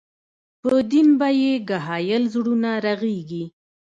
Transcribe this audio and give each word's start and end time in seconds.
پۀ 0.61 0.71
ديدن 0.89 1.09
به 1.19 1.27
ئې 1.39 1.53
ګهائل 1.69 2.23
زړونه 2.33 2.71
رغيږي 2.85 3.43